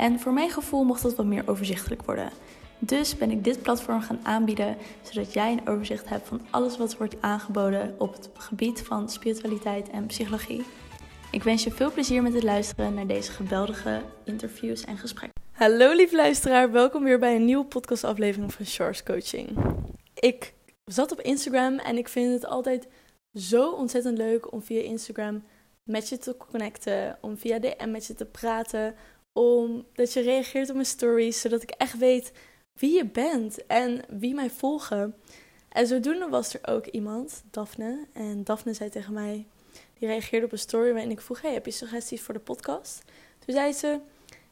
[0.00, 2.30] En voor mijn gevoel mocht dat wat meer overzichtelijk worden.
[2.78, 6.96] Dus ben ik dit platform gaan aanbieden, zodat jij een overzicht hebt van alles wat
[6.96, 10.62] wordt aangeboden op het gebied van spiritualiteit en psychologie.
[11.30, 15.42] Ik wens je veel plezier met het luisteren naar deze geweldige interviews en gesprekken.
[15.52, 19.48] Hallo lieve luisteraar, welkom weer bij een nieuwe podcastaflevering van Shores Coaching.
[20.14, 22.88] Ik zat op Instagram en ik vind het altijd
[23.34, 25.42] zo ontzettend leuk om via Instagram
[25.82, 28.94] met je te connecten, om via DM met je te praten,
[29.32, 32.32] omdat je reageert op mijn stories, zodat ik echt weet
[32.72, 35.14] wie je bent en wie mij volgen.
[35.68, 38.06] En zodoende was er ook iemand, Daphne.
[38.12, 39.46] En Daphne zei tegen mij,
[39.98, 43.02] die reageerde op een story waarin ik vroeg: heb je suggesties voor de podcast?
[43.38, 44.00] Toen zei ze: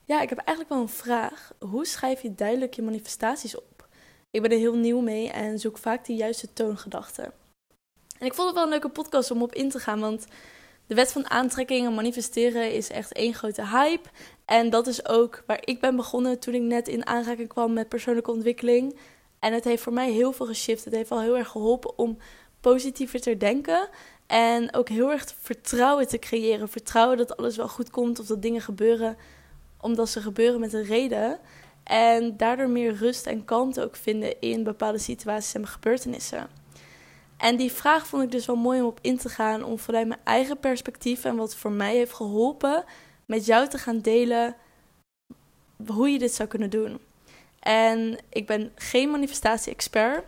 [0.05, 1.53] Ja, ik heb eigenlijk wel een vraag.
[1.59, 3.89] Hoe schrijf je duidelijk je manifestaties op?
[4.31, 7.33] Ik ben er heel nieuw mee en zoek vaak de juiste toongedachten.
[8.19, 10.27] En ik vond het wel een leuke podcast om op in te gaan, want
[10.89, 14.09] de wet van aantrekking en manifesteren is echt één grote hype.
[14.45, 17.89] En dat is ook waar ik ben begonnen toen ik net in aanraking kwam met
[17.89, 18.97] persoonlijke ontwikkeling.
[19.39, 20.85] En het heeft voor mij heel veel geshift.
[20.85, 22.19] Het heeft al heel erg geholpen om
[22.61, 23.89] positiever te denken.
[24.27, 26.69] En ook heel erg vertrouwen te creëren.
[26.69, 29.17] Vertrouwen dat alles wel goed komt of dat dingen gebeuren
[29.81, 31.39] omdat ze gebeuren met een reden.
[31.85, 36.58] En daardoor meer rust en kalmte ook vinden in bepaalde situaties en gebeurtenissen.
[37.39, 40.09] En die vraag vond ik dus wel mooi om op in te gaan, om vanuit
[40.09, 42.85] mijn eigen perspectief en wat voor mij heeft geholpen,
[43.27, 44.57] met jou te gaan delen
[45.87, 46.99] hoe je dit zou kunnen doen.
[47.61, 50.25] En ik ben geen manifestatie-expert,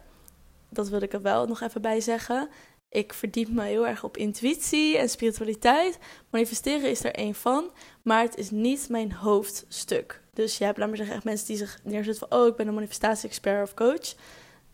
[0.69, 2.49] dat wil ik er wel nog even bij zeggen.
[2.89, 5.99] Ik verdiep me heel erg op intuïtie en spiritualiteit.
[6.31, 7.71] Manifesteren is er één van,
[8.03, 10.21] maar het is niet mijn hoofdstuk.
[10.33, 12.39] Dus je hebt, laat maar zeggen, echt mensen die zich neerzetten van...
[12.39, 14.15] oh, ik ben een manifestatie-expert of coach.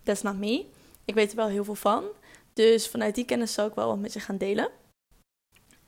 [0.02, 0.66] That's not me.
[1.04, 2.04] Ik weet er wel heel veel van.
[2.56, 4.69] Dus vanuit die kennis zal ik wel wat met je gaan delen.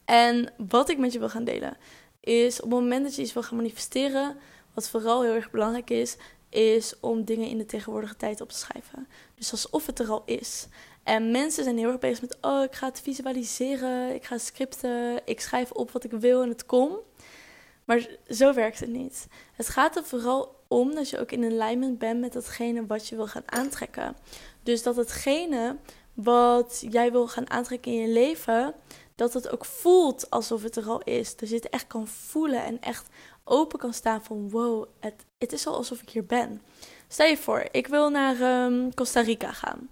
[0.04, 1.76] En wat ik met je wil gaan delen
[2.20, 4.36] is op het moment dat je iets wil gaan manifesteren,
[4.74, 6.16] wat vooral heel erg belangrijk is,
[6.48, 9.08] is om dingen in de tegenwoordige tijd op te schrijven.
[9.34, 10.66] Dus alsof het er al is.
[11.02, 15.20] En mensen zijn heel erg bezig met, oh, ik ga het visualiseren, ik ga scripten,
[15.24, 16.98] ik schrijf op wat ik wil en het komt.
[17.84, 19.26] Maar zo werkt het niet.
[19.52, 23.16] Het gaat er vooral om dat je ook in alignment bent met datgene wat je
[23.16, 24.16] wil gaan aantrekken.
[24.62, 25.76] Dus dat hetgene
[26.22, 28.74] wat jij wil gaan aantrekken in je leven,
[29.14, 31.36] dat het ook voelt alsof het er al is.
[31.36, 33.08] Dat je het echt kan voelen en echt
[33.44, 36.62] open kan staan van wow, het, het is al alsof ik hier ben.
[37.08, 39.88] Stel je voor, ik wil naar um, Costa Rica gaan.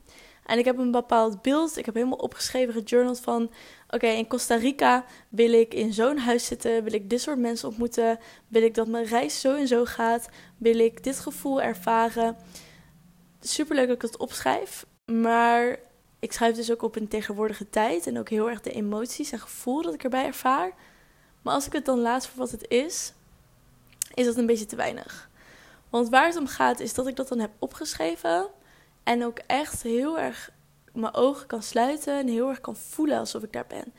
[0.47, 1.77] En ik heb een bepaald beeld.
[1.77, 3.51] Ik heb helemaal opgeschreven, gejournald van...
[3.89, 6.85] Oké, in Costa Rica wil ik in zo'n huis zitten.
[6.85, 8.19] Wil ik dit soort mensen ontmoeten.
[8.49, 10.29] Wil ik dat mijn reis zo en zo gaat.
[10.59, 12.37] Wil ik dit gevoel ervaren.
[13.41, 14.87] Superleuk dat ik het opschrijf.
[15.05, 15.79] Maar
[16.19, 19.39] ik schrijf dus ook op een tegenwoordige tijd en ook heel erg de emoties en
[19.39, 20.73] gevoel dat ik erbij ervaar.
[21.43, 23.13] Maar als ik het dan laat voor wat het is,
[24.15, 25.31] is dat een beetje te weinig.
[25.91, 28.47] Want waar het om gaat is dat ik dat dan heb opgeschreven
[29.03, 30.51] en ook echt heel erg
[30.93, 33.93] mijn ogen kan sluiten en heel erg kan voelen alsof ik daar ben.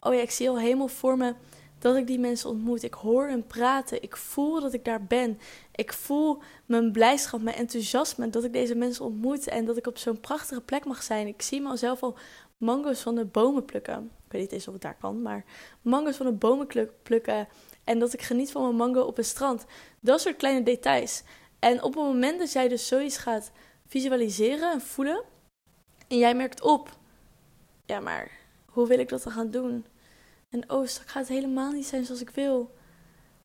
[0.00, 1.34] Oh ja, ik zie al helemaal voor me
[1.80, 2.82] dat ik die mensen ontmoet.
[2.82, 4.02] Ik hoor hen praten.
[4.02, 5.38] Ik voel dat ik daar ben.
[5.74, 9.98] Ik voel mijn blijdschap, mijn enthousiasme dat ik deze mensen ontmoet en dat ik op
[9.98, 11.26] zo'n prachtige plek mag zijn.
[11.26, 12.16] Ik zie mezelf al
[12.56, 14.10] mango's van de bomen plukken.
[14.26, 15.44] Ik weet niet eens of het daar kan, maar
[15.82, 16.66] mango's van de bomen
[17.02, 17.48] plukken.
[17.84, 19.64] En dat ik geniet van mijn mango op een strand.
[20.00, 21.22] Dat soort kleine details.
[21.58, 23.50] En op het moment dat jij dus zoiets gaat
[23.86, 25.22] visualiseren en voelen.
[26.08, 26.98] En jij merkt op.
[27.86, 28.30] Ja, maar
[28.66, 29.86] hoe wil ik dat dan gaan doen?
[30.54, 32.74] En oh, straks gaat het helemaal niet zijn zoals ik wil.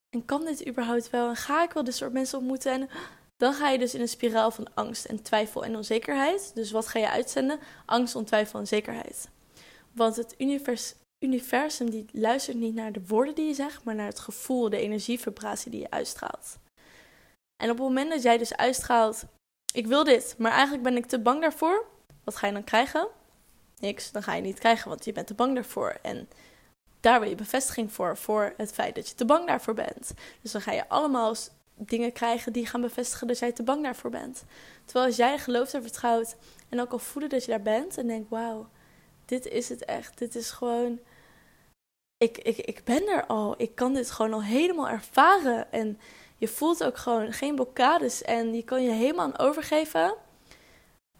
[0.09, 1.29] En kan dit überhaupt wel?
[1.29, 2.71] En ga ik wel dit soort mensen ontmoeten?
[2.71, 2.89] En
[3.37, 6.51] dan ga je dus in een spiraal van angst en twijfel en onzekerheid.
[6.53, 7.59] Dus wat ga je uitzenden?
[7.85, 9.29] Angst, ontwijfel en zekerheid.
[9.91, 10.93] Want het univers,
[11.25, 14.79] universum die luistert niet naar de woorden die je zegt, maar naar het gevoel, de
[14.79, 16.57] energievibratie die je uitstraalt.
[17.63, 19.23] En op het moment dat jij dus uitstraalt,
[19.73, 21.85] ik wil dit, maar eigenlijk ben ik te bang daarvoor,
[22.23, 23.07] wat ga je dan krijgen?
[23.79, 25.97] Niks, dan ga je niet krijgen, want je bent te bang daarvoor.
[26.01, 26.29] En
[27.05, 30.13] daar wil je bevestiging voor, voor het feit dat je te bang daarvoor bent.
[30.41, 31.35] Dus dan ga je allemaal
[31.75, 34.43] dingen krijgen die gaan bevestigen dat jij te bang daarvoor bent.
[34.85, 36.35] Terwijl als jij gelooft en vertrouwt
[36.69, 38.67] en ook al voelen dat je daar bent en denkt, wauw,
[39.25, 40.17] dit is het echt.
[40.17, 40.99] Dit is gewoon,
[42.17, 43.55] ik, ik, ik ben er al.
[43.57, 45.71] Ik kan dit gewoon al helemaal ervaren.
[45.71, 45.99] En
[46.37, 50.15] je voelt ook gewoon geen blokkades en je kan je helemaal aan overgeven,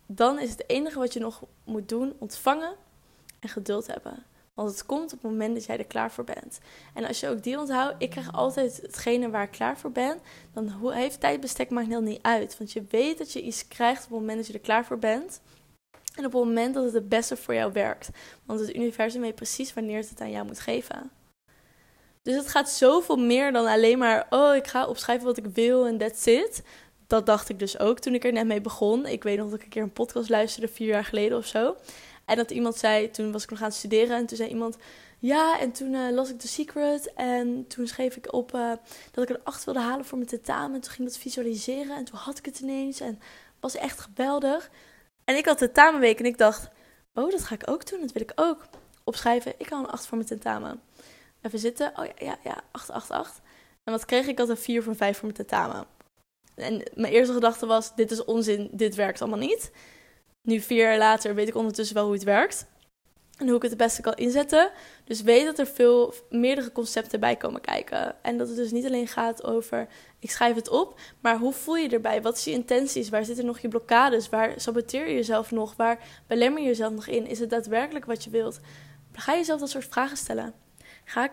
[0.06, 2.76] dan is het enige wat je nog moet doen ontvangen
[3.40, 4.26] en geduld hebben.
[4.56, 6.60] Want het komt op het moment dat jij er klaar voor bent.
[6.94, 10.20] En als je ook die onthoudt, ik krijg altijd hetgene waar ik klaar voor ben.
[10.54, 12.58] Dan heeft tijdbestek maakt heel niet uit.
[12.58, 15.00] Want je weet dat je iets krijgt op het moment dat je er klaar voor
[15.00, 15.42] bent.
[16.16, 18.10] En op het moment dat het het beste voor jou werkt.
[18.46, 21.12] Want het universum weet precies wanneer het het aan jou moet geven.
[22.22, 25.88] Dus het gaat zoveel meer dan alleen maar, oh, ik ga opschrijven wat ik wil
[25.88, 26.64] en that's it.
[27.08, 29.06] Dat dacht ik dus ook toen ik er net mee begon.
[29.06, 31.76] Ik weet nog dat ik een keer een podcast luisterde, vier jaar geleden of zo.
[32.26, 34.78] En dat iemand zei, toen was ik nog aan het studeren en toen zei iemand,
[35.20, 38.72] ja, en toen uh, las ik The Secret en toen schreef ik op uh,
[39.12, 40.82] dat ik een 8 wilde halen voor mijn tentamen.
[40.82, 43.20] Toen ging ik dat visualiseren en toen had ik het ineens en
[43.60, 44.70] was echt geweldig.
[45.24, 46.70] En ik had tentamenweek en ik dacht,
[47.14, 48.66] oh, dat ga ik ook doen, dat wil ik ook.
[49.04, 50.82] Opschrijven, ik haal een 8 voor mijn tentamen.
[51.42, 53.42] Even zitten, oh ja, ja, ja, 8, 8, 8.
[53.84, 54.38] En wat kreeg ik?
[54.38, 55.86] Had een 4 van 5 voor mijn tentamen.
[56.56, 59.72] En mijn eerste gedachte was, dit is onzin, dit werkt allemaal niet.
[60.46, 62.66] Nu, vier jaar later, weet ik ondertussen wel hoe het werkt.
[63.38, 64.72] En hoe ik het het beste kan inzetten.
[65.04, 68.16] Dus weet dat er veel meerdere concepten bij komen kijken.
[68.22, 69.88] En dat het dus niet alleen gaat over
[70.26, 72.22] ik schrijf het op, maar hoe voel je erbij?
[72.22, 73.10] Wat is je intenties?
[73.10, 74.30] Waar zitten nog je blokkades?
[74.30, 75.76] Waar saboteer je jezelf nog?
[75.76, 77.28] Waar belemmer je jezelf nog in?
[77.28, 78.60] Is het daadwerkelijk wat je wilt?
[79.14, 80.54] Ga jezelf dat soort vragen stellen.
[81.04, 81.30] Ga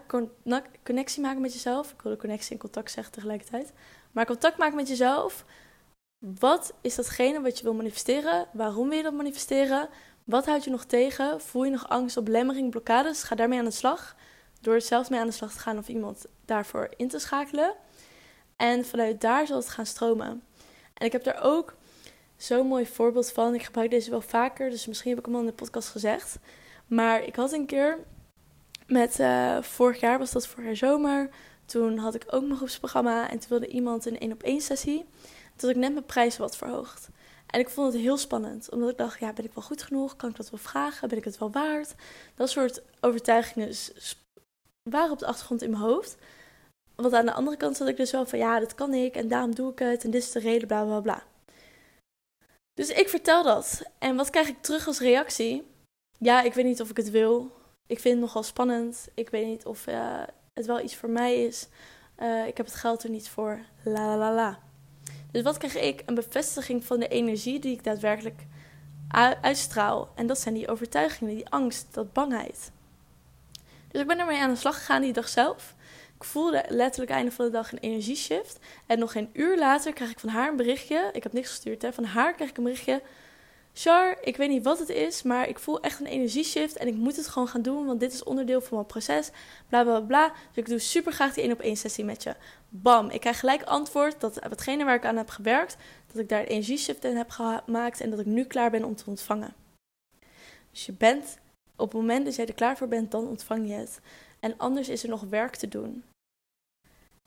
[0.82, 1.93] connectie maken met jezelf.
[1.93, 3.73] Ik wilde connectie en contact zeggen tegelijkertijd.
[4.11, 5.44] Maar contact maken met jezelf.
[6.23, 8.47] Wat is datgene wat je wil manifesteren?
[8.53, 9.89] Waarom wil je dat manifesteren?
[10.25, 11.41] Wat houdt je nog tegen?
[11.41, 13.23] Voel je nog angst op belemmering, blokkades?
[13.23, 14.17] Ga daarmee aan de slag.
[14.61, 17.75] Door het zelf mee aan de slag te gaan of iemand daarvoor in te schakelen.
[18.57, 20.43] En vanuit daar zal het gaan stromen.
[20.95, 21.75] En ik heb daar ook
[22.37, 23.55] zo'n mooi voorbeeld van.
[23.55, 26.39] Ik gebruik deze wel vaker, dus misschien heb ik hem al in de podcast gezegd.
[26.87, 27.99] Maar ik had een keer
[28.87, 31.29] met, uh, vorig jaar was dat vorig jaar zomer.
[31.67, 35.05] Toen had ik ook mijn groepsprogramma en toen wilde iemand een één op één sessie.
[35.62, 37.09] Had ik net mijn prijzen wat verhoogd.
[37.47, 40.17] En ik vond het heel spannend, omdat ik dacht, ja, ben ik wel goed genoeg?
[40.17, 41.09] Kan ik dat wel vragen?
[41.09, 41.94] Ben ik het wel waard?
[42.35, 43.75] Dat soort overtuigingen
[44.82, 46.17] waren op de achtergrond in mijn hoofd.
[46.94, 49.29] Want aan de andere kant zat ik dus wel van, ja, dat kan ik en
[49.29, 51.23] daarom doe ik het en dit is de reden, bla bla bla.
[52.75, 53.82] Dus ik vertel dat.
[53.99, 55.67] En wat krijg ik terug als reactie?
[56.19, 57.50] Ja, ik weet niet of ik het wil.
[57.87, 59.08] Ik vind het nogal spannend.
[59.15, 60.23] Ik weet niet of uh,
[60.53, 61.69] het wel iets voor mij is.
[62.19, 63.61] Uh, ik heb het geld er niet voor.
[63.85, 64.58] La la la.
[65.32, 66.02] Dus wat krijg ik?
[66.06, 68.40] Een bevestiging van de energie die ik daadwerkelijk
[69.40, 70.12] uitstraal.
[70.14, 72.70] En dat zijn die overtuigingen, die angst, dat bangheid.
[73.88, 75.75] Dus ik ben ermee aan de slag gegaan die dag zelf.
[76.17, 78.58] Ik voelde letterlijk einde van de dag een energieshift.
[78.87, 81.11] En nog geen uur later krijg ik van haar een berichtje.
[81.12, 81.93] Ik heb niks gestuurd, hè.
[81.93, 83.02] Van haar krijg ik een berichtje.
[83.75, 86.95] Char, ik weet niet wat het is, maar ik voel echt een energieshift en ik
[86.95, 89.31] moet het gewoon gaan doen, want dit is onderdeel van mijn proces.
[89.69, 90.29] Bla bla bla.
[90.29, 92.35] Dus ik doe super graag die één op één sessie met je.
[92.69, 95.77] Bam, ik krijg gelijk antwoord dat hetgene waar ik aan heb gewerkt,
[96.07, 98.97] dat ik daar een energieshift in heb gemaakt en dat ik nu klaar ben om
[98.97, 99.55] te ontvangen.
[100.71, 101.39] Dus je bent,
[101.77, 104.01] op het moment dat jij er klaar voor bent, dan ontvang je het.
[104.41, 106.05] En anders is er nog werk te doen.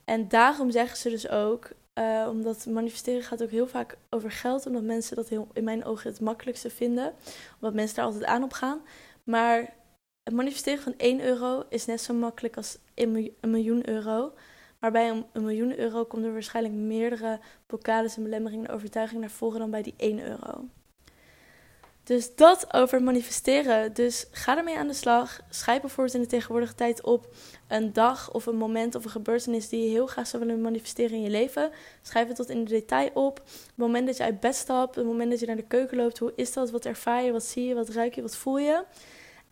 [0.06, 4.66] En daarom zeggen ze dus ook, uh, omdat manifesteren gaat ook heel vaak over geld,
[4.66, 7.14] omdat mensen dat heel, in mijn ogen het makkelijkste vinden,
[7.56, 8.82] omdat mensen daar altijd aan op gaan.
[9.24, 9.74] Maar
[10.24, 14.34] het manifesteren van 1 euro is net zo makkelijk als een miljoen euro.
[14.80, 19.22] Maar bij een, een miljoen euro komt er waarschijnlijk meerdere blokkades en belemmeringen en overtuigingen
[19.22, 20.66] naar voren dan bij die 1 euro.
[22.06, 23.94] Dus dat over manifesteren.
[23.94, 25.40] Dus ga ermee aan de slag.
[25.50, 27.36] Schrijf bijvoorbeeld in de tegenwoordige tijd op
[27.68, 31.12] een dag of een moment of een gebeurtenis die je heel graag zou willen manifesteren
[31.12, 31.72] in je leven.
[32.02, 33.38] Schrijf het tot in de detail op.
[33.46, 36.18] Het moment dat je uit bed stapt, het moment dat je naar de keuken loopt,
[36.18, 36.72] hoe is dat?
[36.72, 37.32] Wat ervaar je?
[37.32, 37.74] Wat zie je?
[37.74, 38.22] Wat ruik je?
[38.22, 38.84] Wat voel je?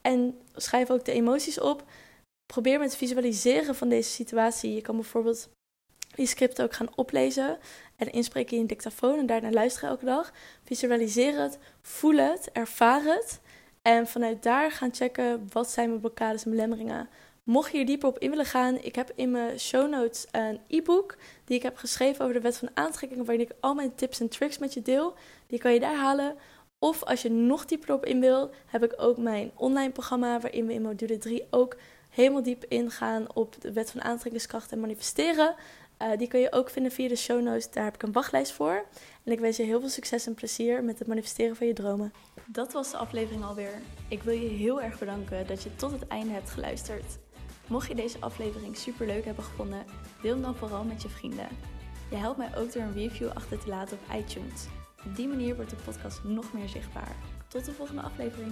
[0.02, 1.84] En schrijf ook de emoties op.
[2.46, 4.74] Probeer met visualiseren van deze situatie.
[4.74, 5.50] Je kan bijvoorbeeld
[6.16, 7.58] die scripten ook gaan oplezen
[8.08, 10.32] en inspreken in een dictafoon en daarna luisteren elke dag.
[10.64, 13.42] Visualiseer het, voel het, ervaar het.
[13.82, 17.10] En vanuit daar gaan checken wat zijn mijn blokkades en belemmeringen.
[17.44, 20.60] Mocht je hier dieper op in willen gaan, ik heb in mijn show notes een
[20.68, 24.20] e-book die ik heb geschreven over de wet van aantrekking, waarin ik al mijn tips
[24.20, 25.14] en tricks met je deel.
[25.48, 26.36] Die kan je daar halen.
[26.80, 30.66] Of als je nog dieper op in wil, heb ik ook mijn online programma, waarin
[30.66, 31.76] we in module 3 ook
[32.10, 35.56] helemaal diep ingaan op de wet van aantrekkingskracht en manifesteren.
[36.04, 37.72] Uh, die kun je ook vinden via de show notes.
[37.72, 38.86] Daar heb ik een wachtlijst voor.
[39.24, 42.14] En ik wens je heel veel succes en plezier met het manifesteren van je dromen.
[42.46, 43.82] Dat was de aflevering alweer.
[44.08, 47.18] Ik wil je heel erg bedanken dat je tot het einde hebt geluisterd.
[47.68, 49.86] Mocht je deze aflevering super leuk hebben gevonden,
[50.22, 51.48] deel hem dan vooral met je vrienden.
[52.10, 54.66] Je helpt mij ook door een review achter te laten op iTunes.
[55.06, 57.16] Op die manier wordt de podcast nog meer zichtbaar.
[57.48, 58.52] Tot de volgende aflevering.